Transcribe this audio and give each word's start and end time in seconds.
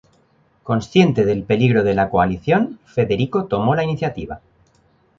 Consciente 0.63 1.25
del 1.25 1.43
peligro 1.43 1.83
de 1.83 1.93
la 1.93 2.09
coalición, 2.09 2.79
Federico 2.87 3.45
tomó 3.45 3.75
la 3.75 3.83
iniciativa. 3.83 4.41